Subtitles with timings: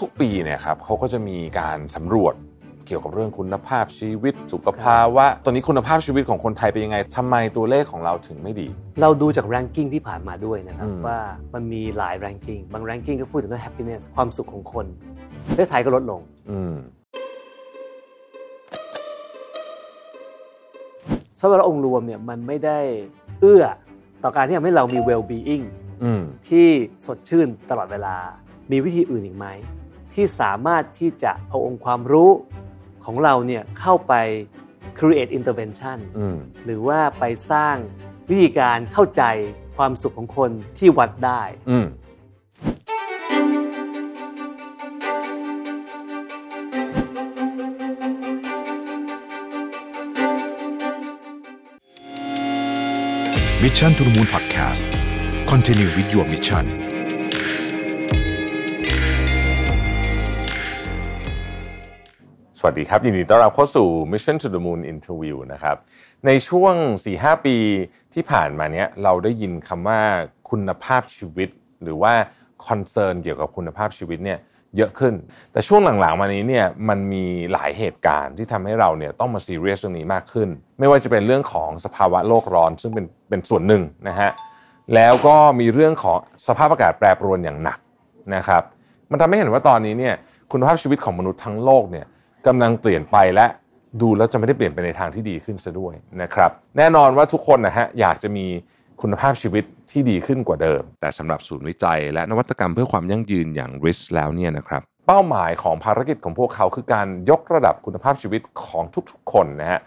[0.00, 2.34] ทุกๆ ปีเนี่ยครับเขาก็จะมีการสำรวจ
[2.86, 8.68] เกี่ยวกับเรื่องคุณภาพชีวิตสุขภาวะตอนนี้คุณภาพชีวิตของคนไทยเป็นยังไงทำไมตัวเลขของเราถึงไม่ดี
[9.02, 11.18] เราดูจาก ranking ที่ผ่านมาด้วยนะครับอืมว่า
[11.54, 14.86] มันมีหลาย ranking บาง ranking ก็พูดถึงเรื่อง happiness ความสุขของคน
[15.48, 16.74] ประเทศไทยก็ลดลงอืม
[21.40, 22.78] สำหรับองค์รวมเนี่ยมันไม่ได้
[23.40, 23.64] เอื้อ
[24.22, 25.64] ต่อการที่ทำให้เรามี well being
[26.04, 26.66] อืมที่
[27.06, 28.16] สดชื่นตลอดเวลา
[28.70, 29.46] มีวิธีอื่นอีกไหม
[30.14, 32.30] ที่สามารถที่จะเอาองค์ความรู้
[33.04, 34.12] ของเราเนี่ยเข้าไป
[34.98, 37.76] create intervention อืมหรือว่าไปสร้าง
[38.30, 39.22] วิธีการเข้าใจ
[39.76, 41.86] ความสุขของคนที่วัดได้อืม
[53.62, 54.82] Mission to the Moon Podcast
[55.50, 56.85] Continue with your mission
[62.66, 65.76] สวัสดีครับ ยินดีต้อนรับเข้าสู่ Mission to the Moon Interview นะครับ
[66.26, 66.74] ในช่วง
[67.10, 67.56] 4-5 ปี
[68.14, 70.00] ที่ผ่านมาเนี้ยเราได้ยินคำว่า
[70.50, 71.48] คุณภาพชีวิต
[71.82, 72.12] หรือว่า
[72.66, 74.38] concern เกี่ยวกับคุณภาพชีวิตเนี่ย
[74.76, 75.14] เยอะขึ้น
[75.52, 84.30] แต่ช่วงหลังๆ มานี้เนี่ยมันมีหลายเหตุการณ์ที่ทำให้เราเนี่ยต้องมาซีเรียสเรื่องนี้มากขึ้น ไม่ว่าจะเป็นเรื่องของสภาวะโลกร้อน ซึ่งเป็นเป็นส่วนหนึ่งนะฮะ
[84.94, 87.78] แล้วก็มีเรื่องของสภาพอากาศแปรปรวนอย่างหนัก
[88.34, 88.62] นะครับ
[89.10, 90.14] มันทำให้เห็นว่าตอนนี้เนี่ย
[90.52, 92.06] คุณภาพชีวิตของมนุษย์ทั้งโลกเนี่ย
[92.46, 93.46] กำลังเปลี่ยนไปและ
[94.00, 98.46] ดูแล้วจะไม่ได้เปลี่ยนไปในทางที่ดีขึ้นซะด้วยนะครับ แน่นอนว่าทุกคนนะฮะอยากจะมี
[99.02, 109.80] คุณภาพชีวิตที่ดีขึ้นกว่าเดิม แต่สำหรับศูนย์วิจัย และนวัตกรรมเพื่อความยั่งยืนอย่าง RIS แล้วเนี่ยนะครับเป้าหมายของภารกิจของพวกเขาคือการยกระดับคุณภาพชีวิตของทุกๆ คนนะฮะ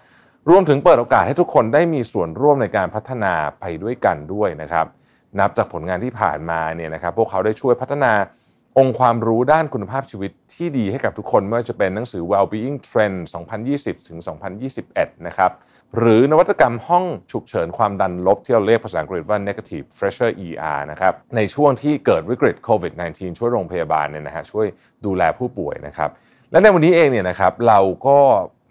[0.49, 4.85] รวมถึงเปิดโอกาสให้ทุกคนได้มีส่วนร่วมในการพัฒนาไปด้วยกันด้วยนะครับ
[5.39, 8.11] นับจากผลงานที่ผ่านมาเนี่ยนะครับพวกเขาได้ช่วยพัฒนา
[8.77, 13.17] องค์ความรู้ด้านคุณภาพชีวิตที่ดีให้กับทุกคนไม่ว่าจะเป็นหนังสือ Wellbeing Trend
[13.63, 14.19] 2020 ถึง
[14.73, 15.51] 2021 นะครับ
[15.97, 24.65] หรือนวัตกรรมห้องฉุกเฉินความดันลบที่เราเรียกภาษาอังกฤษว่า negative pressure ER นะครับ ในช่วงที่เกิดวิกฤตโควิด -19 ช่วยโรงพยาบาลเนี่ยนะฮะช่วย
[25.05, 26.09] ดูแลผู้ป่วยนะครับ
[26.51, 28.17] และในวันนี้เองเนี่ยนะครับเราก็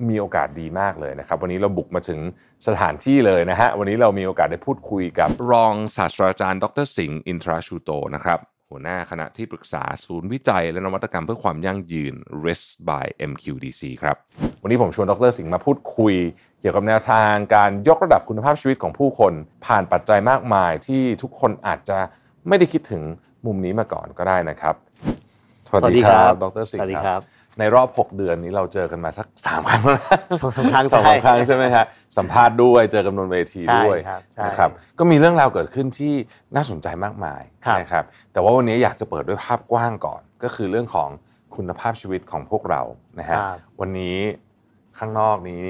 [0.08, 2.20] มีโอกาสดีมากเลยนะครับ วันนี้เราบุกมาถึง
[2.66, 8.38] สถานที่เลยนะฮะวันนี้เรามีโอกาสได้พูดคุยกับรองศาสตราจารย์ ดรสิงห์อินทราชูโตนะครับ
[8.70, 12.14] หัวหน้าคณะที่ปรึกษาศูนย์วิจัย และนวัตกรรมเพื่อความยั่งยืน
[12.44, 14.16] RIS by MQDC ครับ
[14.62, 16.14] วันนี้ผมชวนดรสิงห์มาพูดคุย
[16.60, 19.32] เกี่ยวกับแนวทางการยกระดับคุณภาพชีวิตของผู้คน
[19.66, 21.98] ผ่านปัจจัยมากมายที่ทุกคนอาจจะ
[22.48, 23.02] ไม่ได้คิดถึง
[23.46, 24.74] มุมนี้มาก่อนก็ได้นะครับ
[25.66, 27.20] สวัสดีครับ ดรสิงสวัสดีห์ครับ
[27.58, 31.84] ในรอบ 6 เดือนนี้เราเจอกันมาสักสามครั้งแล้วนะสองสามครั้งสองสามใช่ครั้งใช่ไหมฮะ
[32.18, 36.14] สัมภาษณ์ด้วยเจอกันบนเวทีใช่ด้วยครับใช่นะครับก็มีเรื่องราวเกิดขึ้นที่
[36.54, 41.08] น่าสนใจมากมายครับนะครับแต่ว่าวันนี้อยากจะเปิดด้วยภาพกว้างก่อน ก็คือเรื่องของ
[41.56, 42.82] คุณภาพชีวิตของพวกเรา
[43.18, 44.16] นะฮะครับวันนี้
[44.98, 45.62] ข้างนอกนี้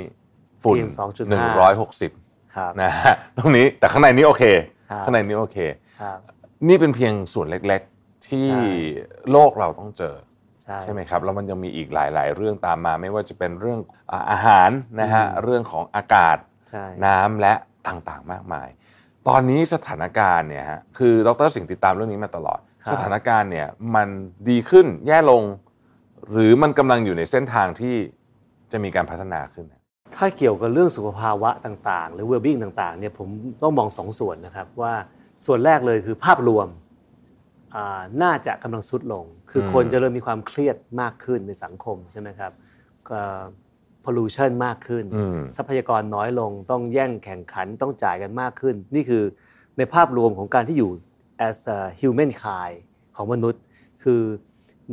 [0.62, 2.10] ฝุ่น PM 2.5หนึ่งร้อยหกสิบ
[2.56, 4.44] ครับนะฮะตรงนี้แต่ข้างในนี้โอเค
[4.90, 5.58] ครับข้างในนี้โอเค
[6.00, 6.18] ครับ
[6.68, 8.64] นี่เป็นเพียงส่วนเล็ก ๆที่ใช่
[9.30, 10.14] โลกเราต้องเจอ
[10.68, 13.80] ใช่ใช่ไหมครับแล้วมันยังมีอีกหลาย ๆ เรื่องตามมา ไม่ว่าจะเป็นเรื่อง
[14.12, 14.70] อ่าอาหาร
[15.00, 16.36] นะฮะอืมเรื่องของอากาศ
[16.70, 17.54] ใช่น้ำและ
[17.88, 18.68] ต่างๆ มากมาย
[19.28, 24.08] ตอนนี้สถานการณ์เนี่ยฮะคือดรสิงห์ติดตามเรื่องนี้มาตลอดครับสถานการณ์เนี่ยมัน
[24.48, 25.42] ดีขึ้นแย่ลง
[26.30, 27.96] หรือมันกำลังอยู่ในเส้นทางที่
[28.72, 29.66] จะมีการพัฒนาขึ้น
[30.16, 33.28] ถ้าเกี่ยวกับเรื่องสุขภาวะต่าง ๆ หรือ well-being ต่างๆเนี่ยผม
[33.62, 34.94] ต้องมองสองส่วนนะครับว่า
[35.46, 36.87] ส่วนแรกเลยคือภาพรวมอ่า
[38.22, 42.52] น่าจะกำลังสุดลง คืออมคนจะเริ่มมีความเครียดมากขึ้นในสังคมใช่ไหมครับ
[43.08, 43.20] ก็
[44.04, 49.22] pollution มากขึ้นอืมทรัพยากรน้อยลง ต้องแย่งแข่งขันต้องจ่ายกันมากขึ้น นี่คือ
[49.78, 50.90] ในภาพรวมของการที่อยู่
[51.48, 52.76] as a human kind
[53.16, 53.62] ของมนุษย์
[54.02, 54.20] คือ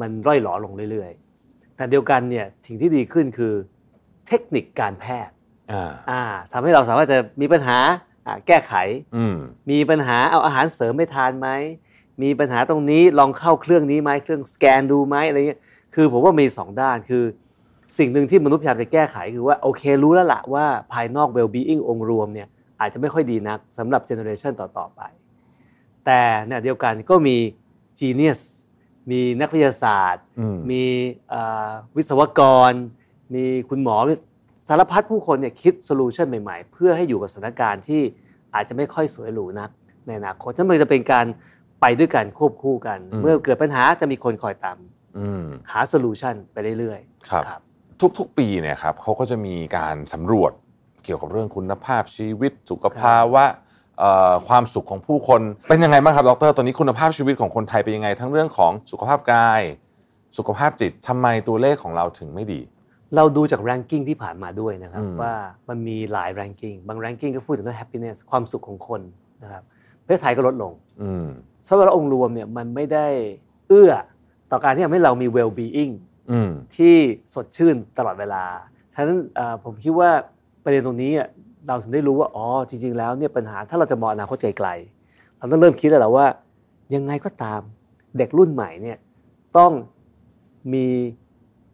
[0.02, 3.53] มันร่อยหลอลงเรื่อยๆ แต่เดียวกันเนี่ยสิ่งที่ดีขึ้นคือ
[4.28, 5.36] เทคนิคการแพทย์
[5.72, 6.22] อ่าอ่า
[6.52, 7.78] ทำให้เราสามารถจะมีปัญหา
[8.28, 8.74] อ่าแก้ไข
[9.16, 9.36] อืม
[9.72, 11.50] มีปัญหาเอาอาหารเสริมไม่ทานไหม
[12.21, 15.61] มีปัญหาตรงนี้ลองเข้าเครื่องนี้ไหมเครื่องสแกนดูไหมอะไรเงี้ย
[15.95, 17.23] คือผมว่ามีสองด้านคือ
[17.97, 22.47] สิ่งหนึ่งที่มนุษย์พยายามจะแก้ไขคือว่าโอเครู้แล้วละว่าภายนอก well-being องค์รวมเนี่ย
[22.79, 25.01] อาจจะไม่ค่อยดีนักสำหรับเจเนอเรชันต่อๆไป
[26.06, 27.38] แต่เนี่ยเดียวกันก็มี
[28.00, 28.41] genius
[29.11, 30.83] มีนักวิทยาศาสตร์อืมมี
[31.33, 32.71] อ่าวิศวกร
[33.33, 33.95] มีคุณหมอ
[34.68, 38.01] สารพัดผู้คนเนี่ยคิด solution ใหม่ๆ เพื่อให้อยู่กับสถานการณ์ที่
[38.56, 39.69] อาจจะไม่ค่อยสวยหรูนัก
[40.06, 41.25] ในอนาคตนั่นมันจะเป็นการ
[41.81, 44.77] ไปด้วยกันควบคู่กันอืมเมื่อเกิดปัญหาจะมีคนคอยตาม
[45.18, 47.62] อืมหา solution ไปเรื่อยๆครับ
[48.18, 50.51] ทุกๆปีเนี่ยครับเขาก็จะมีการสำรวจ
[51.04, 53.44] เกี่ยวกับเรื่องคุณภาพชีวิต สุขภาวะ
[54.00, 59.62] เอ่อความสุขของผู้คนเป็นยังไงบ้างครับดรตอนนี้คุณภาพชีวิตของคนไทยเป็นยังไง ทั้งเรื่องของสุขภาพกาย
[60.38, 62.62] สุขภาพจิตทำไมตัวเลขของเราถึงไม่ดี
[63.16, 65.33] เราดูจาก ranking ที่ผ่านมาด้วยนะครับอืมว่า
[65.69, 69.01] มันมีหลาย ranking บาง ranking ก็พูดถึงเรื่อง happiness ความสุขของคน
[69.44, 69.63] นะครับ
[70.04, 70.71] ประเทศไทยก็ลดลง
[71.01, 71.28] อืม
[71.67, 73.07] สำหรับองค์รวมเนี่ยมันไม่ได้
[73.67, 73.91] เอื้อ
[74.51, 75.94] ต่อการที่ทำให้เรามี well being
[76.31, 76.95] อืมที่
[77.33, 78.44] สดชื่นตลอดเวลา
[78.94, 80.12] ฉะนั้นเอ่อผมคิดว่า
[80.63, 81.27] ประเด็นตรงนี้อะ
[81.67, 86.27] เราถึงได้รู้ว่าอ๋อจริง ๆ แล้วเนี่ยปัญหาถ้าเราจะมองอนาคตไกลๆเราต้องเริ่มคิดแล้วแหละว่า
[86.95, 87.62] ยังไงก็ตาม
[88.18, 88.97] เด็กรุ่นใหม่เนี่ย
[89.57, 89.71] ต้อง
[90.73, 90.88] มี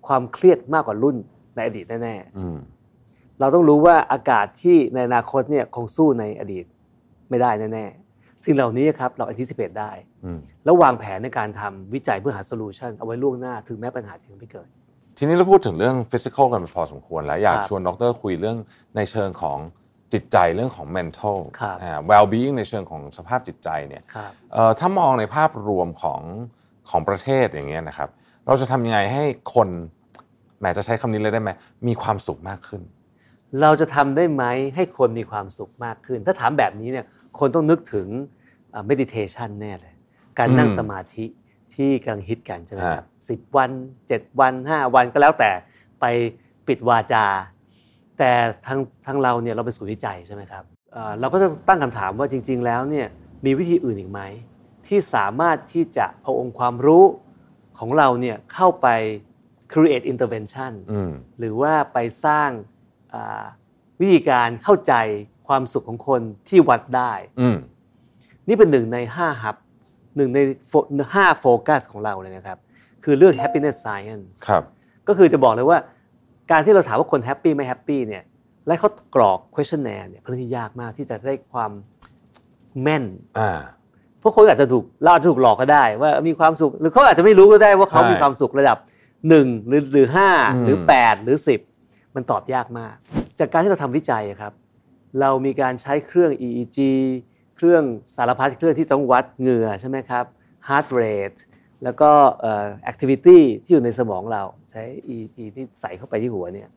[0.07, 1.15] ความเครียดมากกว่ารุ่น
[1.55, 6.65] ในอดีตแน่อืมๆเราต้องรู้ว่าอากาศที่ในอนาคตเนี่ยคงสู้ในอดีต
[7.29, 8.00] ไม่ได้แน่ๆ
[8.45, 9.91] สิ่งเหล่านี้ครับเรา anticipate ได้
[10.25, 14.67] อืมแล้ววางแผนในการทำวิจัยเพื่อหาโซลูชันเอาไว้ล่วงหน้าถึงแม้ปัญหาจะยังไม่เกิด
[15.17, 18.57] ทีนี้เราพูดถึงเรื่องฟิสิกอลกันไปพอสมควรแล้วอยากครับชวนดรคุยเรื่อง
[18.95, 19.57] ในเชิงของ
[20.13, 26.21] จิตใจเรื่องของ mental ครับอ่า well being ในเชิงของสภาพจิตใจเนี่ยครับเอ่อถ้ามองในภาพรวมของ
[26.89, 28.09] ของประเทศอย่างเงี้ยนะครับ
[28.47, 29.23] เราจะทำยังไงให้
[29.55, 29.69] คน
[30.59, 31.51] แหมจะใช้คำนี้เลยได้ไหม
[31.87, 32.81] มีความสุขมากขึ้น
[33.61, 34.43] เราจะทำได้ไหม
[34.75, 37.05] ให้คนมีความสุขมากขึ้น ถ้าถามแบบนี้เนี่ย
[37.39, 38.07] คนต้องนึกถึง
[38.71, 39.93] เอ่อ meditation แน่เลย
[40.39, 41.25] การนั่งอืมสมาธิ
[41.75, 43.71] ที่กำลังฮิตกันใช่ไหมคฮะรับสิบวัน
[44.07, 45.51] เจ็ดวันห้าวันก็แล้วแต่
[46.01, 46.05] ไป
[46.67, 47.25] ปิดวาจา
[48.17, 48.31] แต่
[48.65, 53.07] ทางทางเราเนี่ยเราเป็นศูนย์วิจัยใช่ไหมครับเอ่อเราก็จะตั้งคำถามว่าจริง ๆ แล้วเนี่ย
[53.45, 54.21] มีวิธีอื่นอีกไหม
[54.87, 57.03] ที่สามารถที่จะเอาองค์ความรู้
[57.77, 58.87] ของเราเนี่ยเข้าไป
[59.73, 62.49] create intervention อืมหรือว่าไปสร้าง
[63.13, 63.43] อ่า
[64.01, 64.93] วิธีการเข้าใจ
[65.51, 67.57] ความสุขของคนที่วัดได้ อืม
[68.47, 69.55] นี่เป็นหนึ่งใน5ฮับ
[70.17, 70.73] หนึ่งในโฟ
[71.13, 72.57] ห้าโฟกัสของเราเลยนะครับ
[73.03, 74.63] คือเรื่อง happiness science ครับ
[75.07, 75.77] ก็คือจะบอกเลยว่า
[76.51, 78.23] การที่เราถามว่าคนแฮปปี้ไม่แฮปปี้เนี่ย
[78.67, 81.71] และเขากรอก questionnaire เนี่ยเป็นเรื่องที่ยากมากที่จะได้ความ
[82.81, 83.03] แม่น
[83.39, 83.51] อ่า
[84.19, 88.77] เพราะคนอาจจะถูกเราอาจจะถูกหลอกก็ได้ ว่ามีความสุข หรือเขาอาจจะไม่รู้ก็ได้ว่าเขาใช่มีความสุขระดับ
[89.29, 91.59] หนึ่งหรือหรือห้าอืมหรือแปดหรือสิบ
[92.15, 92.95] มันตอบยากมาก
[93.39, 94.53] จากการที่เราทำวิจัยอะครับ
[95.19, 96.79] เรามีการใช้เครื่อง EEG
[97.55, 97.83] เครื่อง
[98.15, 100.25] สารพัดเครื่องที่ต้องวัดเหงื่อใช่ไหมครับ
[100.67, 101.39] heart rate
[101.83, 102.09] แล้วก็
[102.41, 104.81] เอ่อ activity ที่อยู่ในสมองเราใช้
[105.13, 106.69] EEG ที่ใส่เข้าไปที่หัวเนี่ย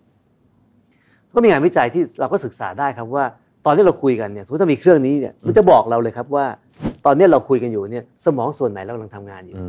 [1.35, 3.25] ก็มีงานวิจัยที่เราก็ศึกษาได้ครับว่า
[3.67, 6.47] ตอนที่เราคุยกันเนี่ยสมมติถ้ามีเครื่องนี้เนี่ยมันจะบอกเราเลยครับว่า
[7.07, 9.67] ตอนนี้เราคุยกันอยู่เนี่ยสมองส่วนไหนเรากำลังทำงานอยู่อื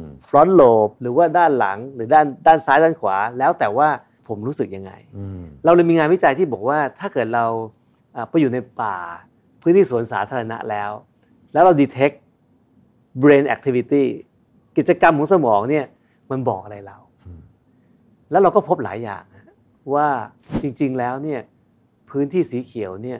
[0.00, 3.88] มฟรอนต์โลบหรือว่าด้านหลังหรือด้านด้านซ้ายด้านขวา แล้วแต่ว่า
[4.28, 7.77] ผมรู้สึกยังไงอืมเราเลยมีงานวิจัยที่บอกว่าถ้าเกิดเราอ่า
[8.30, 8.96] ไปอยู่ในป่า
[9.62, 10.90] พื้นที่สวนสาธารณะแล้ว
[11.52, 12.16] แล้วเรา detect
[13.22, 14.04] brain activity
[14.76, 15.86] กิจกรรมของสมองเนี่ย
[16.30, 16.98] มันบอกอะไรเรา
[18.30, 19.54] แล้วเราก็พบหลายอย่างนะ
[19.94, 20.08] ว่า
[20.62, 21.40] จริง ๆ แล้วเนี่ย
[22.10, 23.18] พื้นที่สีเขียวเนี่ย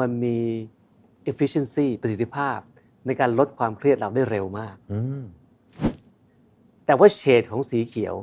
[0.00, 0.38] มันมี
[1.30, 2.58] efficiency ประสิทธิภาพ
[3.06, 5.22] ในการลดความเครียดเราได้เร็วมากอืม
[6.86, 8.14] แต่ว่าเฉดของสีเขียว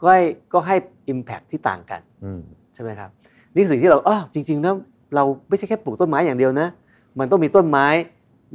[0.00, 0.76] ก็ให้ก็ให้
[1.12, 2.40] impact ที่ต่างกันอืม
[2.74, 3.10] ใช่ไหมครับ
[3.54, 4.74] นี่คือสิ่งที่เราอ๋อจริงๆแล้ว
[5.14, 6.68] เราไม่ใช่แค่ปลูกต้นไม้อย่างเดียวนะ
[7.18, 7.86] มันต้องมีต้นไม้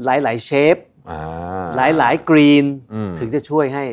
[0.05, 0.75] หลายๆเชฟ
[1.09, 3.83] อ่าหลายๆกรีนอืมถึงจะช่วยให้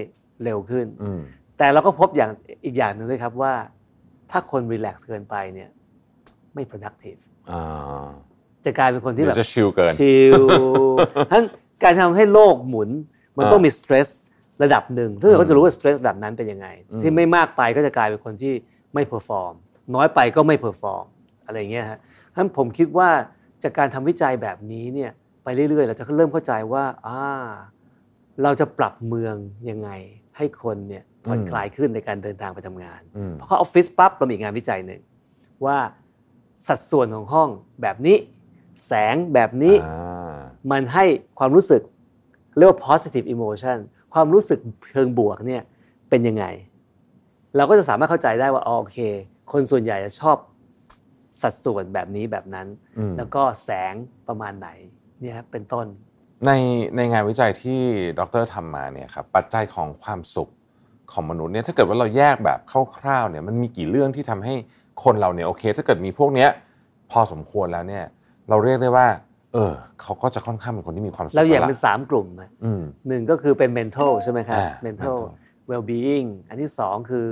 [0.42, 1.20] เร็วขึ้นอืม
[1.58, 2.30] แต่เราก็พบอย่าง
[2.64, 3.52] อีกอย่างหนึ่งด้วยครับว่า
[4.30, 5.68] ถ้าคนรีแลกซ์เกินไปเนี่ย
[6.54, 7.20] ไม่ productive
[7.50, 8.08] อ่า
[8.64, 10.34] จะกลายเป็นคนที่เดี๋แบยวบจะ chill เกิน chill
[11.32, 11.42] ทั้น
[11.84, 12.88] การทำให้โลกหมุน
[13.36, 14.08] มันอ่าต้องมี stress
[14.62, 18.52] ระดับหนึ่งถ้าเราก็จะรู้ว่า stress ระดับนั้นเป็นยังไงอืมที่ไม่มากไปก็จะกลายเป็นคนที่
[18.94, 19.52] ไม่ perform
[19.94, 21.04] น้อยไปก็ไม่ perform
[21.46, 21.98] อะไรอย่างเงี้ยฮะ
[22.36, 23.08] ทั้นผมคิดว่า
[23.62, 25.10] จากการทำวิจัยแบบนี้เนี่ย
[25.44, 27.20] ไปเรื่อยๆ เราจะเริ่มเข้าใจว่าอ่า
[28.42, 29.34] เราจะปรับเมือง
[29.70, 29.90] ยังไง
[30.36, 35.00] ให้คนเนี่ยผ่อนคลายขึ้นในการเดินทางไปทำงานอืมพอเข้าออฟฟิศปั๊บเรามีอีกงานวิจัยหนึ่ง
[35.64, 35.78] ว่า
[36.68, 37.48] สัดส่วนของห้อง
[37.82, 38.16] แบบนี้
[38.86, 40.36] แสงแบบนี้อ่า
[40.70, 41.04] มันให้
[41.38, 41.82] ความรู้สึก
[42.56, 43.78] เรียกว่า positive emotion
[44.14, 44.58] ความรู้สึก
[44.90, 45.62] เชิงบวกเนี่ย
[46.10, 46.44] เป็นยังไง
[47.56, 48.98] เราก็จะสามารถเข้าใจได้ว่าอ๋อโอเค
[49.52, 50.36] คนส่วนใหญ่จะชอบ
[51.42, 52.66] สัดส่วนแบบนี้แบบนั้น
[52.98, 53.94] อืมแล้วก็แสง
[54.28, 54.68] ประมาณไหน
[55.20, 55.86] เนี่ยครับเป็นต้น
[56.46, 56.50] ใน
[56.96, 57.80] ในงานวิจัยที่
[58.18, 60.50] ดรทำมาเนี่ยครับปัจจัยของความสุข
[61.12, 62.58] ของมนุษย์เนี่ยถ้าเกิดว่าเราแยกแบบ
[62.98, 64.54] คร่าวๆเนี่ยมันมีกี่เรื่องที่ทำให้
[65.04, 66.48] คนเราเนี่ยโอเค ถ้าเกิดมีพวกเนี้ย
[67.10, 68.04] พอสมควรแล้วเนี่ย
[68.48, 69.08] เราเรียกได้ว่า
[69.54, 75.18] เออเขาก็จะค่อนข้างเป็นคนที่มีความสุขเราแยกล้วเป็นล่ะสามกลุ่มนะอืมหนึ่งก็คือเป็น mental ใช่ไหมครับอ่า mental mental
[75.70, 77.26] well being อันที่สองคือ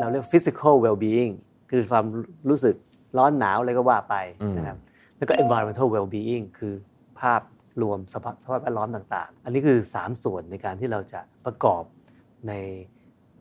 [0.00, 1.32] เราเรียก physical well being
[1.70, 2.04] คือความ
[2.48, 2.74] รู้สึก
[3.18, 4.78] ร้อนหนาวอะไรก็ว่าไปอืมนะครับ
[5.16, 6.74] แล้วก็ environmental well being คือ
[7.20, 7.42] ภาพ
[7.82, 11.82] รวมสภาพสภาพแวดล้อมต่างๆ อันนี้คือ 3 ส่วนในการที่เราจะประกอบ
[12.48, 12.52] ใน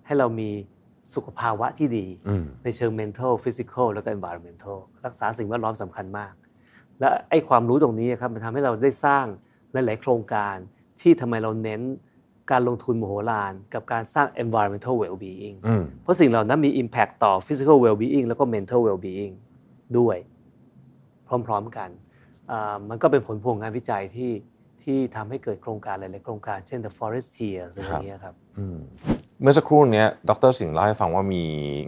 [0.06, 0.50] ให้เรามี
[1.14, 6.34] สุขภาวะที่ดีอืมในเชิง mental physical แล้วก็ environmental รักษาสิ่งแวดล้อมสำคัญมาก
[7.00, 9.26] และไอ้ความรู้ตรงนี้ครับมันทำให้เราได้สร้าง
[9.72, 10.56] หลาย ๆ โครงการ
[11.02, 11.82] ที่ทำไมเราเน้น
[12.52, 19.34] การลงทุนมโหฬารกับการสร้าง environmental well-being อืมเพราะสิ่งเหล่านั้นมี impact ต่อ physical well-being แล้วก็ mental well-being
[19.98, 20.18] ด้วย
[21.48, 21.90] พร้อมๆกัน
[22.52, 24.32] อ่ามันก็เป็นผลพวงงานวิจัยที่
[24.84, 28.78] ที่ทำให้เกิดโครงการหลายๆโครงการเช่น the forestiers อะไรอย่างเงี้ยครับอืม
[29.42, 31.44] เมื่อสักครู่เนี้ยดรสิงห์เล่าให้ฟังว่ามี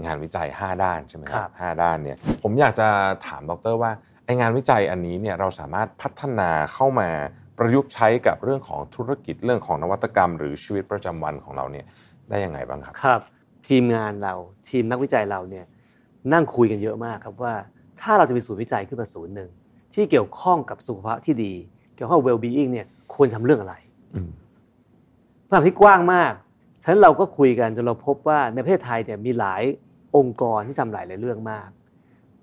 [0.06, 2.88] งานวิจัย 5 ด้านใช่ไหมคครัรับบห้าด้านเนี่ยผมอยากจะ
[3.28, 3.92] ถามดรว่า
[4.26, 7.10] ไองานวิจัยอันนี้เนี่ยเราสามารถพัฒนาเข้ามา
[7.58, 11.86] ประยุกต์ใช้กับเรื่องของธุรกิจเรื่องของนวัตกรรม หรือชีวิตประจำวันของเราเนี่ย
[12.30, 13.22] ได้ยังไงบ้างครับครับ
[13.68, 14.34] ทีมงานเรา
[14.70, 15.66] ทีมนักวิจัยเราเนี่ย
[16.34, 17.54] นั่งคุยกันเยอะมากครับว่า
[18.02, 19.50] ถ้าเราจะมีศูนย์วิจัยขึ้นมาศูนย์หนึ่ง
[19.94, 21.54] ที่เกี่ยวข้องกับสุขภาพที่ดี
[21.96, 23.76] เกี่ยวข้องกับ well-being เนี่ยควรทำเรื่องอะไร
[24.16, 24.30] อืม
[25.48, 26.34] คำถามที่กว้างมาก
[26.82, 29.64] ฉะนั้นเราก็คุยกันจนเราพบว่าในประเทศไทยเนี่ยมีหลาย
[30.18, 31.70] องค์กรที่ทำหลายหลายเรื่องมาก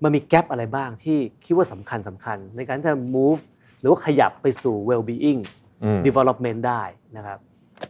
[0.03, 3.41] มันมีแกลบอะไรบ้างที่คิดว่าสำคัญสำคัญ ในการที่จะ move
[3.79, 5.41] หรือว่าขยับไปสู่ well-being
[5.83, 6.83] อืม development ได้
[7.17, 7.39] นะครับ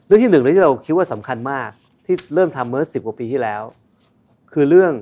[0.06, 1.70] เรื่องที่หนึ่งเลยที่เราคิดว่าสำคัญมาก
[2.06, 3.64] ที่เริ่มทำเมื่อสิบกว่าปีที่แล้ว
[4.52, 4.94] คือเรื่อง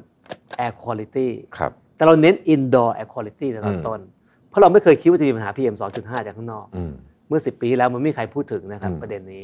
[0.66, 1.72] air quality ครับ
[2.04, 4.00] แต่เราเน้น indoor air quality ในตอนต้น
[4.50, 6.92] เพราะเราไม่เคยคิดว่าจะมีปัญหา PM 2.5 จากข้างนอกอืม
[7.28, 9.44] เมื่อ 10 ปีที่แล้วมันไม่มีใครพูดถึงนะครับอืมประเด็นนี้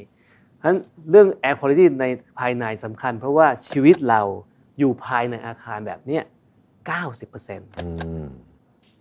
[0.59, 0.77] ฉะนั้น
[1.09, 2.05] เรื่อง air quality ใน
[2.39, 4.21] ภายในสำคัญ เพราะว่าชีวิตเรา
[4.79, 6.23] อยู่ภายในอาคารแบบเนี้ย
[6.99, 7.87] 90%อื
[8.23, 8.25] ม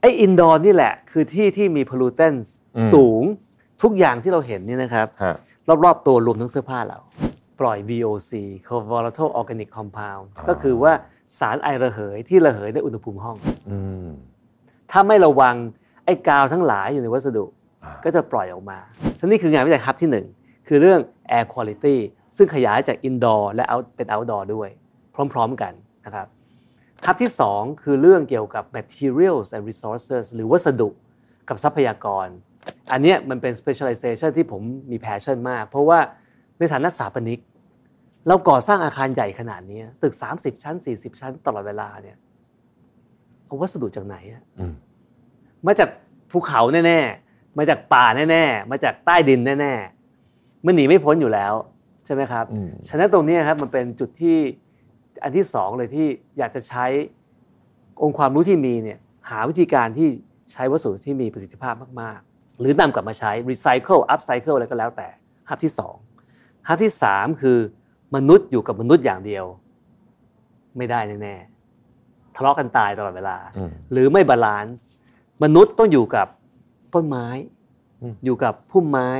[0.00, 3.23] ไอ้ indoor นี่แหละคือที่ที่มี pollutants อืมสูง
[3.83, 5.35] ทุกอย่างที่เราเห็นนี่นะครับฮะ
[5.85, 6.99] รอบๆตัวรวมทั้งเสื้อผ้าเรา
[7.61, 8.33] ปล่อย VOC
[8.93, 10.93] volatile organic compound ก็คือว่า
[11.39, 13.37] สารไอระเหยที่ระเหยในอุณหภูมิห้อง
[13.71, 14.07] อืม
[14.91, 15.55] ถ้าไม่ระวัง
[16.05, 17.45] ไอ้กาวทั้งหลายอยู่ในวัสดุ
[17.85, 18.79] อ่าก็จะปล่อยออกมา
[19.19, 21.01] ฉะนั้นนี่คืองานวิจัยฮับที่ 1 คือเรื่อง
[21.37, 21.97] air quality
[22.37, 24.69] ซึ่งขยายจาก indoor และ out เป็น outdoor ด้วย
[25.33, 25.73] พร้อมๆกัน
[26.07, 26.27] นะครับ
[27.07, 30.89] ฮับที่ 2 คือเรื่องเกี่ยวกับ materials and resources หรือวัสดุ
[31.49, 32.27] กับทรัพยากร
[32.93, 35.99] อันเนี้ยมันเป็น specialization ที่ผมมี passion มาก เพราะว่า
[36.59, 37.39] ในฐานะสถาปนิก
[38.27, 42.17] เราก่อสร้างอาคารใหญ่ขนาดนี้ตึก 30 ชั้น 40 ชั้นตลอดเวลาเนี่ย
[43.47, 44.75] เอาวัสดุจากไหนอะอืม
[45.67, 45.89] มาจาก
[46.31, 51.55] ภูเขาแน่ๆมาจากป่าแน่ๆมาจากใต้ดินแน่ๆมันหนีไม่พ้นอยู่แล้ว
[52.07, 54.37] ใช่ไหมครับอืมฉะนั้นตรงเนี้ยครับมันเป็นจุดที่
[55.23, 56.07] อันที่สองเลยที่
[56.39, 56.87] อยากจะใช้
[58.03, 58.99] องค์ความรู้ที่มีเนี่ย
[59.31, 60.09] หาวิธีการที่
[60.53, 65.09] ใช้วัสดุที่มีประสิทธิภาพมากๆ หรือนำกลับมาใช้ recycle upcycle อะไรก็แล้วแต่
[65.49, 65.97] hub ที่สอง
[66.69, 67.59] hub ที่สามคือ
[68.15, 69.45] มนุษย์อยู่กับมนุษย์อย่างเดียว
[70.77, 74.88] ไม่ได้แน่ๆทะเลาะกันตายตลอดเวลาอืมหรือไม่ balance
[75.43, 76.27] มนุษย์ต้องอยู่กับ
[76.95, 77.27] ต้นไม้
[78.03, 79.11] อืมอยู่กับพุ่มไม้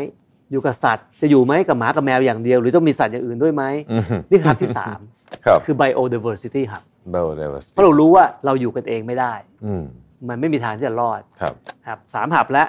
[0.51, 4.99] อยู่กับสัตว์ จะอยู่ไหมกับหมากับแมวอย่างเดียว หรือต้องมีสัตว์อย่างอื่นด้วยไหมอืมนี่คือฮับที่สาม
[5.47, 9.35] ครับคือ biodiversity ครับเบลเดวสเพราะเรารู้ว่าเราอยู่กันเองไม่ได้
[9.67, 9.85] อืม
[10.29, 11.55] มันไม่มีทางที่จะรอดครับ
[11.87, 12.69] ครับสามหับแล้ว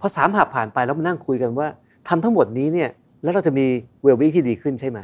[0.00, 1.66] พอสามหับผ่านไปแล้วมานั่งคุยกันว่า
[2.08, 2.90] ทำทั้งหมดนี้เนี่ย
[3.22, 3.66] แล้วเราจะมี
[4.02, 5.00] เวลบีที่ดีขึ้นใช่ไหม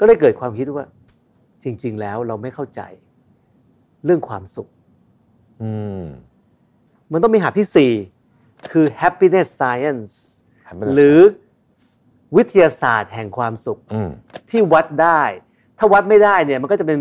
[0.00, 0.86] ก็เลยเกิดความคิดว่า
[1.62, 2.80] จริง ๆ แล้วเราไม่เข้าใจ
[4.04, 4.68] เรื่องความสุข
[5.62, 6.02] อืม
[7.12, 7.90] มันต้องมีหับที่
[8.30, 10.12] 4คือ happiness science
[10.68, 11.18] Happiness หรือ
[12.36, 14.10] วิทยาศาสตร์แห่งความสุขอืม
[14.50, 15.22] ที่วัดได้
[15.78, 16.98] ถ้าวัดไม่ได้เนี่ย มันก็จะเป็น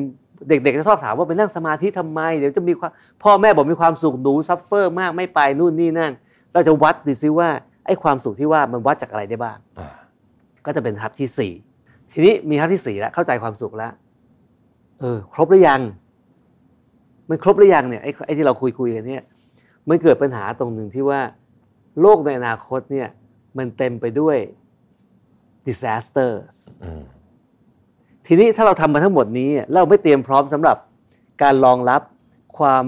[0.49, 2.91] เด็กๆจะชอบถามว่าไปนั่งสมาธิทำไม เดี๋ยวจะมีความ
[3.23, 6.11] พ่อแม่บอกมีความสุขหนู suffer มากไม่ไปนู่นนี่นั่น
[6.53, 7.49] เราจะวัดดูซิว่า
[7.85, 9.89] ไอ้ความสุขที่ว่ามันวัดจากอะไรได้บ้างอ่า
[10.65, 11.72] ก็จะเป็น hub ที่4
[12.13, 13.91] ทีนี้มี hub ที่4แล้วเข้าใจความสุขแล้ว
[14.99, 15.81] เออ ครบหรือยัง
[17.29, 19.23] มันครบหรือยังเนี่ยไอ้ไอ้ที่เราคุยคุยกันเนี่ย
[19.89, 21.21] มันเกิดปัญหาตรงหนึ่งที่ว่า
[22.01, 23.07] โลกในอนาคตเนี่ย
[23.57, 24.37] มันเต็มไปด้วย
[25.67, 27.03] disasters อืม
[28.27, 30.77] ทีนี้ถ้าเราทำมาทั้งหมดนี้แล้วเราไม่เตรียมพร้อมสำหรับ
[31.41, 32.01] การรองรับ
[32.57, 32.85] ความ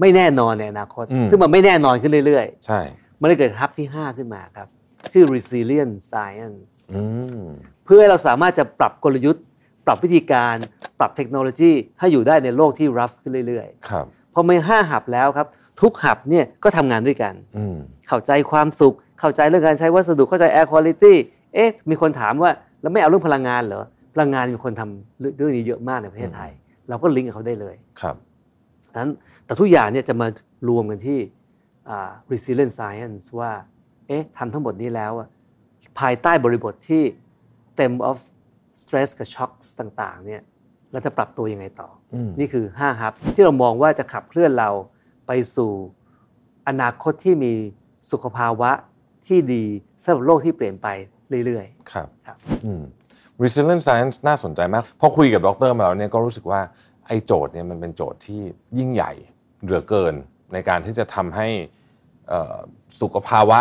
[0.00, 4.68] ไม่แน่นอนในอนาคตอืมซึ่งมันไม่แน่นอนขึ้นเรื่อยใช่ๆมันเลยเกิดฮับที่ 5 ขึ้นมาครับ
[5.12, 7.02] ชื่อ resilient science อื
[7.40, 7.44] ม
[7.84, 9.44] เพื่อให้เราสามารถจะปรับกลยุทธ์
[9.86, 10.56] ปรับวิธีการ
[10.98, 15.46] ปรับเทคโนโลยีให้อยู่ได้ในโลกที่ rough ขึ้นเรื่อยครับๆพอมีห้าหับแล้วครับ
[15.80, 17.76] ทุกหับเนี่ยก็ทำงานด้วยกันอืม
[18.08, 21.14] เข้าใจความสุข เข้าใจเรื่องการใช้วัสดุเข้าใจ air quality
[21.54, 26.50] เอ๊ะมีคนถามว่าแล้วไม่เอาเรื่องพลังงานเหรอพลังงานมีคนทำเรื่องนี้เยอะมากในประเทศไทย
[26.88, 28.16] เราก็ลิงก์กับเขาได้เลยครับ
[28.92, 29.10] ดังนั้น
[29.44, 30.28] แต่ทุกอย่างเนี่ยจะมา
[30.68, 31.18] รวมกันที่
[31.88, 33.50] อ่า resilient science ว่า
[34.10, 35.28] เอ๊ะทำทั้งหมดนี้แล้วอะ
[35.98, 37.02] ภายใต้บริบทที่
[37.76, 38.18] เต็ม of
[38.82, 40.42] stress กับ shocks ต่างๆเนี่ย
[40.92, 44.70] เราจะปรับตัวยังไงต่ออืมนี่คือ5ฮับที่เรามองว่าจะขับเคลื่อนเรา
[45.26, 45.72] ไปสู่
[46.68, 47.52] อนาคตที่มี
[48.10, 48.70] สุขภาวะ
[49.26, 49.64] ที่ดี
[50.02, 50.88] สำหรับโลกที่เปลี่ยนไป
[51.46, 52.82] เรื่อยครับครับอืม
[53.42, 56.60] resilient science น่าสนใจมาก พอคุยกับดรมาแล้วเนี่ยก็รู้สึกว่า
[57.06, 58.40] ไอ้โจทย์เนี่ยมันเป็นโจทย์ที่
[58.78, 59.12] ยิ่งใหญ่
[59.62, 60.14] เหลือเกิน
[60.52, 61.48] ในการที่จะทำให้
[62.28, 62.58] เอ่อ
[63.00, 63.58] สุขภาวะ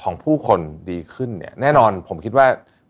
[0.00, 2.46] ของผู้คนดีขึ้นเนี่ยแน่นอนผมคิดว่า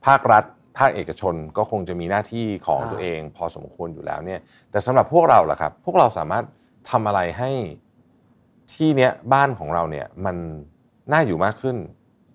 [0.06, 0.44] ภาครัฐ
[0.78, 4.40] ภาคเอกชนก็คงจะมีหน้าที่ของอ่าตัวเอง พอสมควรอยู่แล้วเนี่ย
[4.70, 6.44] แต่สำหรับพวกเราล่ะครับ พวกเราสามารถ
[6.90, 7.50] ทำอะไรให้
[8.72, 10.36] ที่เนี้ยบ้านของเราเนี่ยมัน
[11.12, 11.76] น่าอยู่มากขึ้น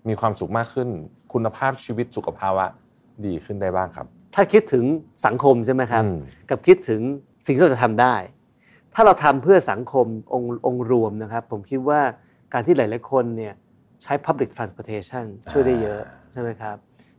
[0.08, 0.88] มีความสุขมากขึ้น
[1.32, 2.64] คุณภาพชีวิตสุขภาวะ
[3.26, 4.84] ดีขึ้นได้บ้างครับ ถ้าคิดถึง
[5.26, 6.18] สังคมใช่ไหมครับอืม
[6.50, 7.00] กับคิดถึง
[7.46, 8.14] สิ่งที่เราจะทำได้
[8.94, 12.00] ถ้าเราทำเพื่อสังคมองค์องค์รวมนะครับ ผมคิดว่า
[12.52, 13.54] การที่หลาย ๆ คนเนี่ย
[14.02, 16.76] ใช้ public transportation ช่วยได้เยอะใช่ไหมครับ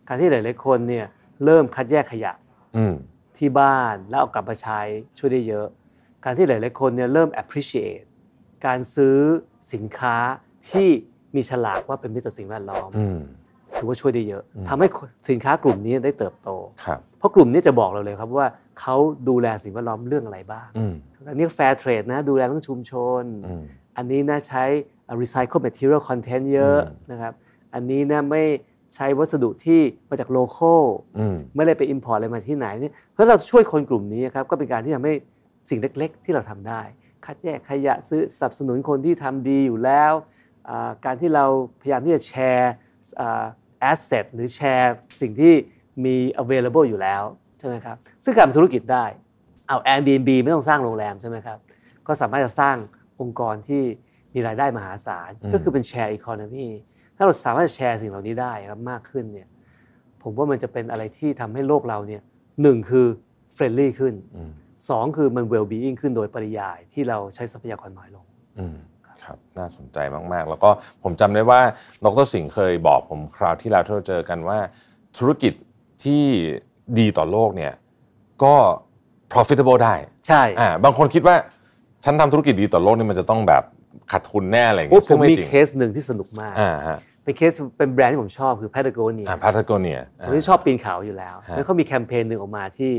[0.07, 1.05] การที่หลาย ๆ คนเนี่ย
[1.45, 2.33] เริ่มคัดแยกขยะ
[2.77, 2.93] อืม
[3.37, 4.79] ที่บ้านแล้วเอากลับมาใช้
[5.17, 5.67] ช่วยได้เยอะ
[6.23, 8.03] การที่หลาย ๆ คนเนี่ยเริ่ม appreciate
[8.65, 9.17] การซื้อ
[9.73, 10.15] สินค้า
[10.69, 10.89] ที่
[11.35, 13.19] มีฉลากว่าเป็นมิตรต่อสิ่งแวดล้อมอืม
[13.77, 14.87] ถือว่าช่วยได้เยอะอืมทำให้
[15.29, 16.49] สินค้ากลุ่มนี้ได้เติบโต
[16.85, 18.47] ครับเพราะกลุ่มนี้จะบอกเราเลยครับว่า
[18.79, 18.95] เขา
[19.29, 20.93] ดูแลสิ่งแวดล้อมเรื่องอะไรบ้างอืม
[21.29, 23.63] อันนี้ fair trade นะดูแลเรื่องชุมชนอืม
[23.97, 24.63] อันนี้นะใช้
[25.21, 27.33] recycle material content เยอะอืมนะครับ
[27.73, 28.43] อันนี้นะไม่
[28.95, 30.81] ใช้วัสดุที่มาจาก local
[31.17, 35.13] อืมไม่ได้ไป import อะไรมาที่ไหนเนี่ยเพราะเราช่วยคนกลุ่มนี้ครับก็เป็นการที่ทำให้
[35.69, 36.81] สิ่งเล็ก ๆ ที่เราทำได้
[37.25, 40.13] คัดแยกขยะซื้อสนับสนุนคนที่ทำดีอยู่แล้ว
[40.69, 41.45] อ่าการที่เรา
[41.81, 42.71] พยายามที่จะแชร์
[43.19, 43.45] อ่า
[43.91, 45.53] asset หรือแชร์สิ่งที่
[46.05, 47.23] มี available อยู่แล้ว
[47.59, 49.05] ใช่ไหมครับซึ่งการทำธุรกิจได้
[49.67, 51.57] เอา Airbnb ไม่ต้องสร้างโรงแรมใช่ไหมครับ
[52.07, 52.75] ก็สามารถจะสร้าง
[53.21, 53.83] องค์กรที่
[54.37, 56.67] มีรายได้มหาศาลอืมก็คือเป็น share economy
[57.17, 59.47] ถ้าเราสามารถจะแชร์สิ่งเหล่านี้ได้ครับมากขึ้นเนี่ย
[60.23, 62.21] ผมว่ามันจะเป็นอะไรที่ทำให้โลกเราเนี่ย
[62.61, 63.07] หนึ่งคือ
[63.53, 64.51] friendly ขึ้นอืม
[64.89, 68.25] สองคือมัน well being ขึ้นโดยปริยายที่เราใช้ทรัพยากรน้อยลง
[68.59, 68.77] อืม
[69.23, 69.97] ครับน่าสนใจ
[70.33, 70.69] มาก ๆ แล้วก็
[71.03, 71.61] ผมจำได้ว่า
[72.05, 74.59] ดรสิงห์เคยบอกผมคราวที่แล้วที่เราเจอกันว่า
[75.17, 75.53] ธุรกิจ
[76.03, 76.23] ที่
[76.99, 77.73] ดีต่อโลกเนี่ย
[78.43, 78.55] ก็
[79.33, 79.93] profitable ได้
[80.27, 81.35] ใช่อ่าบางคนคิดว่า
[82.05, 83.63] ฉันทำธุรกิจดีต่อโลกนี่มันจะต้องแบบ
[84.11, 92.93] ขาดทุนแน่อะไรอย่างโอ้เงี้ยผซึ่งมไม่มีจริงเคสหนึ่งที่สนุกมากอ่าฮะเป็นเคสเป็นแบรนด์ที่ผมชอบคือ Patagonia อ่าพาทากเนียผมที่ชอบปีนเขาอยู่แล้วฮะแล้วเขามีแคมเปญหนึ่งออกมาที่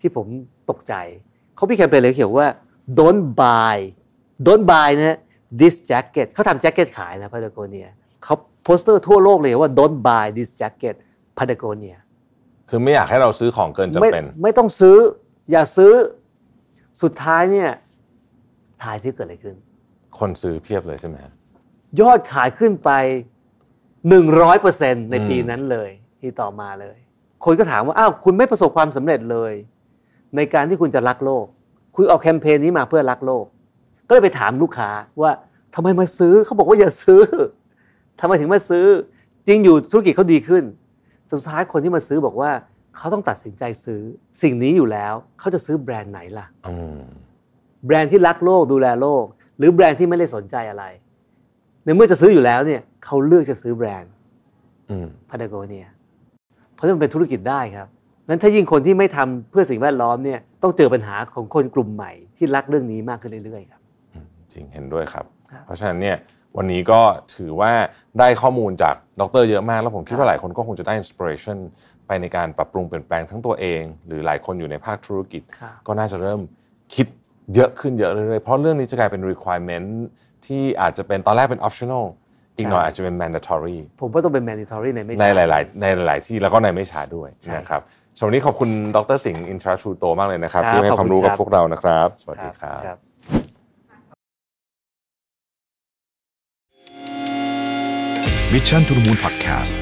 [0.00, 0.26] ที่ผม
[0.70, 0.94] ตกใจ
[1.56, 2.48] เขามีแคมเปญเลยเขียนว่า
[2.98, 3.76] don't buy
[4.46, 5.18] don't buy นะฮะ
[5.60, 7.88] this jacket เขาทำแจ็คเก็ตขายนะ Patagonia
[8.24, 8.34] เขา
[8.64, 10.94] โปสเตอร์ทั่วโลกเลยว่า don't buy this jacket
[11.38, 11.96] Patagonia
[12.68, 14.96] คือไม่อยากให้เราซื้อของเกินจำไม่เป็น ไม่ต้องซื้อ
[15.50, 15.92] อย่าซื้อ
[17.02, 17.70] สุดท้ายเนี่ย
[18.82, 19.56] ถ่ายซิเกิดอะไรขึ้น
[20.18, 21.32] คนซื้อเพียบเลยใช่ไหมฮะ
[22.00, 22.90] ยอดขายขึ้นไป
[24.00, 26.96] 100%ในปีอืมนั้นเลยที่ต่อมาเลย
[27.44, 29.52] คนก็ถามว่าอ้าวคุณไม่ประสบความสำเร็จเลย
[30.36, 31.44] ในการที่คุณจะรักโลก
[31.94, 33.44] คุณเอาแคมเปญนี้มาเพื่อรักโลก
[34.08, 34.90] ก็เลยไปถามลูกค้า
[35.22, 35.30] ว่า
[35.74, 37.22] ทำไมมาซื้อเขาบอกว่าอย่าซื้อ
[38.20, 38.86] ทำไมถึงมาซื้อ
[39.46, 40.64] จริงอยู่ธุรกิจเขาดีขึ้น
[41.30, 42.50] สุดท้ายคนที่มาซื้อบอกว่า
[42.96, 44.02] เขาต้องตัดสินใจซื้อ
[44.42, 47.00] สิ่งนี้อยู่แล้วเขาจะซื้อแบรนด์ไหนล่ะอืม
[47.86, 49.24] แบรนด์ที่รักโลกดูแลโลก
[49.60, 50.84] หรือแบรนด์ที่ไม่ได้สนใจอะไร
[51.84, 54.12] ในเมื่อจะซื้ออยู่แล้วเนี่ยเขาเลือกจะซื้อแบรนด์
[54.90, 55.86] อืมพา t a โกเนีย
[56.74, 57.88] เพราะฉะนั้นมันเป็นธุรกิจได้ครับ
[58.28, 63.80] นั้นถ้ายิ่งคนที่ไม่ทำเพื่อสิ่งแวดล้อมเนี่ยต้องเจอปัญหาของคนกลุ่มใหม่ที่รักเรื่องนี้มากขึ้นเรื่อยๆครับ
[64.12, 66.16] อืมจริงเห็นด้วยครับครับ เพราะฉะนั้นเนี่ย
[66.56, 67.00] วันนี้ก็
[67.34, 67.72] ถือว่า
[68.18, 71.58] ได้ข้อมูลจากดรเยอะมาก แล้วผมคิดครัว่าบหลายคนก็คงจะได้อินสปิเรชัน
[72.06, 76.40] ไปในการปรับปรุงเปลี่ยนแปลงทั้งตัวเอง หรือหลายคนอยู่ในภาคธุรกิจครับก็น่าจะเริ่ม
[76.94, 77.06] คิด
[77.54, 79.88] เยอะขึ้นเยอะเรื่อยๆเพราะเรื่องนี้จะกลายเป็น requirement
[80.46, 82.04] ที่อาจจะเป็นตอนแรกเป็น optional
[82.56, 87.82] อีกหน่อยอาจจะเป็น mandatory ผมว่าต้องเป็น mandatory ในไม่ในช้าหลาย ๆ ในหลาย ๆ ที่แล้วก็ในไม่ช้าด้วยใช่นะครับ
[88.18, 92.98] สวันนี้ขอบคุณดรสิงห์อินทราชูโตมากเลยนะครับครับที่ให้ขอบความคุณรู้กับครับพวกเรานะครับ สวัสดีครับครับ
[98.54, 99.74] Mission to the Moon Podcast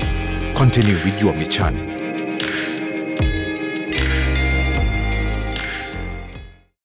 [0.60, 2.07] Continue with your mission